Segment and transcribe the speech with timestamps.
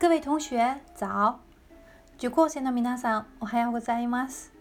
[0.00, 0.56] 各位同学
[0.94, 1.40] 早！
[2.18, 4.52] 受講生の皆さん、おはようございます。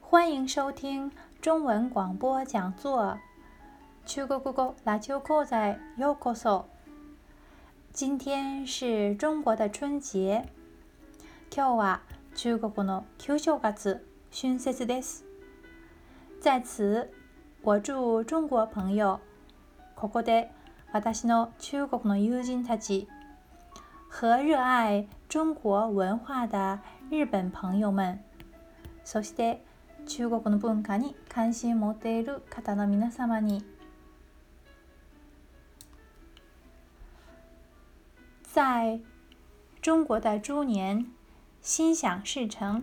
[0.00, 1.10] 欢迎收听
[1.40, 3.18] 中文广播讲座。
[4.04, 6.66] 中国語ラジオ講座へようこそ。
[7.92, 10.46] 今天是中国的春节。
[11.50, 12.00] 今日は
[12.34, 15.24] 中国の旧正月、春節です。
[16.40, 17.10] 在此，
[17.62, 19.20] 我祝中国朋友、
[19.94, 20.50] ここで
[20.92, 23.06] 私の中国の友人たち
[24.19, 26.79] 和热愛中国文化的
[27.11, 28.17] 日本朋友們、
[29.03, 29.63] そして
[30.07, 33.63] 中国の文化に関心を持っている方の皆様に、
[38.41, 39.03] 在
[39.83, 41.05] 中国的猪年
[41.61, 42.81] 心想事成、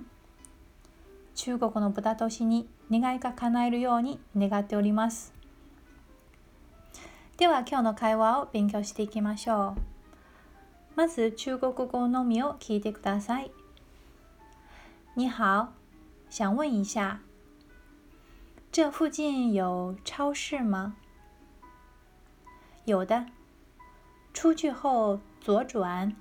[1.35, 5.35] 中国の豚年に願いが叶えるように願っております。
[7.37, 9.94] では今日の会話を勉強していきましょう。
[10.96, 13.52] まず中国語のみを聞いてください。
[15.16, 15.74] 你好，
[16.30, 17.20] 想问一下，
[18.72, 20.96] 这附近有超市吗？
[22.86, 23.28] 有的，
[24.34, 26.16] 出去后左转，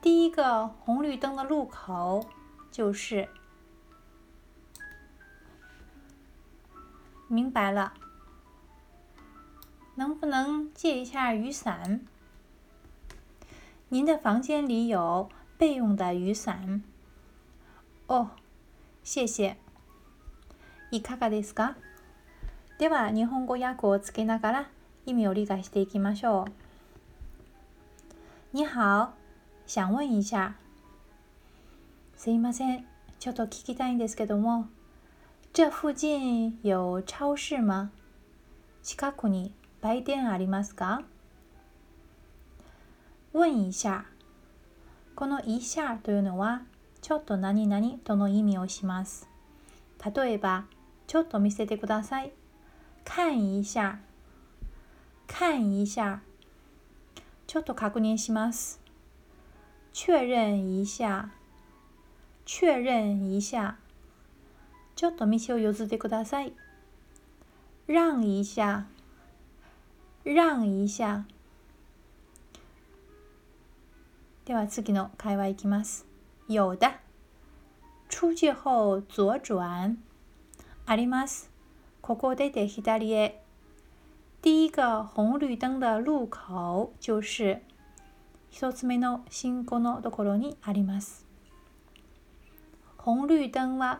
[0.00, 2.26] 第一个红绿灯的路口
[2.70, 3.28] 就是。
[7.28, 7.94] 明白了，
[9.94, 12.06] 能不能借一下雨伞？
[13.89, 16.83] 您的房间里有备用的雨伞。
[18.07, 18.31] 哦，
[19.01, 19.55] 谢谢。
[20.91, 21.75] いかがですか？
[22.79, 24.69] では日本語訳をつけながら
[25.05, 26.51] 意味を理解していきましょう。
[28.51, 29.11] 你好，
[29.65, 30.55] 想問一下。
[32.17, 32.85] すいません、
[33.19, 34.67] ちょっと聞きたいんですけども。
[35.53, 37.89] 这附近有超市吗？
[38.83, 41.03] 近くに売店ありますか？
[43.37, 44.05] 問一下。
[45.13, 46.63] この一下というのは、
[47.01, 49.29] ちょっと何々との意味をします。
[50.15, 50.65] 例えば、
[51.05, 52.31] ちょっと見せてください。
[53.05, 53.99] 看一下。
[55.27, 56.23] 看一下。
[57.45, 58.81] ちょっと確認します。
[59.93, 61.29] 確認一下。
[62.43, 63.77] 確認一下。
[64.95, 66.53] ちょっと道を譲ってください。
[67.87, 68.87] 讓一下。
[70.25, 71.36] 讓一下。
[74.47, 76.05] では次の会話いきます。
[76.47, 76.89] 有的。
[78.07, 79.97] 出去後左轉。
[80.85, 81.51] あります。
[81.99, 83.43] ここ出て左へ。
[84.41, 87.61] 第一個紅綠燈的路口就是
[88.49, 91.25] 一つ目の信号のところにあります。
[92.97, 93.99] 紅綠燈は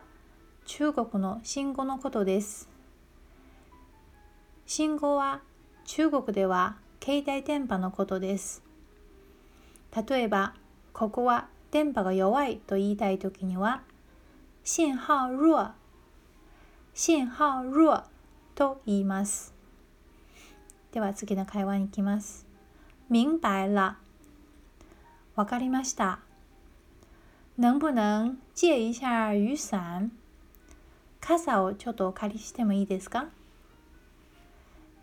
[0.64, 2.70] 中国の信号のことです。
[4.64, 5.42] 信号は
[5.84, 8.67] 中国では携帯電波のことです。
[9.94, 10.54] 例えば、
[10.92, 13.82] ここは電波が弱いと言いたいときには、
[14.64, 15.72] 信号弱、
[16.94, 18.02] 信号弱
[18.54, 19.54] と言います。
[20.92, 22.46] では次の会話に行きます。
[23.08, 23.96] 明白了。
[25.36, 26.20] わかりました。
[27.56, 30.10] 能不能借一下雨伞？
[31.20, 33.26] 傘をちょっとお借りしてもいいですか？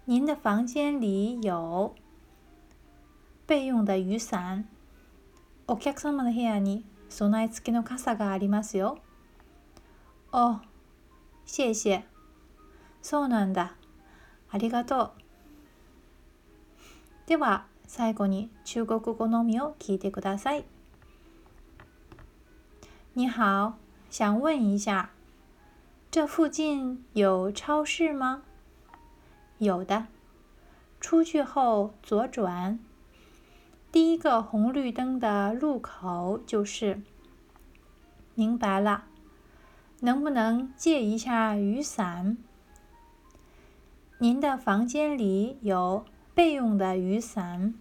[0.08, 1.94] 您的房間里有
[3.48, 4.64] 備用的雨傘。
[5.68, 9.00] お客様の部屋に備え付けの傘がありますよ。
[10.32, 10.60] お、
[11.46, 12.04] 謝謝。
[13.02, 13.76] そうなんだ。
[14.52, 15.12] ありがとう。
[17.28, 20.66] では最後に中国語のみを聞いてください。
[23.16, 23.74] 你好，
[24.12, 25.10] 想問一下。
[26.12, 28.42] 这附近有超市嗎？
[29.58, 30.06] 有的。
[31.02, 32.78] 出去後左轉，
[33.95, 37.03] 第一個紅綠燈的路口就是。
[38.35, 39.05] 明白了。
[40.03, 42.37] 能不能借一下雨傘？
[44.19, 47.75] 您的房間裡有備用的雨傘。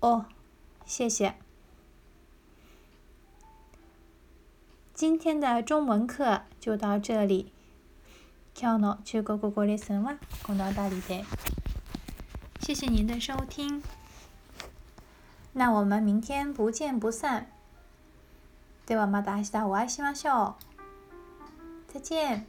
[0.00, 0.24] 哦，
[0.86, 1.34] 謝謝。
[4.94, 7.46] 今天的中文課就到這裡。
[8.54, 11.24] 今日の中國語レッスンはこの辺りで。
[12.60, 13.82] 謝謝您的收聽。
[15.54, 17.46] 那我們明天不見不散。
[18.86, 20.54] ではまた明日お會いしましょ
[21.90, 21.92] う。
[21.92, 22.46] 再見。